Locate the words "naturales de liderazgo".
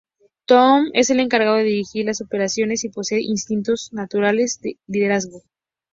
3.93-5.43